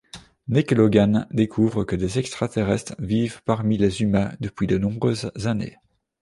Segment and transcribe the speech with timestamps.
[0.47, 5.77] Nick Logan découvre que des extraterrestres vivent parmi les humains depuis de nombreuses années.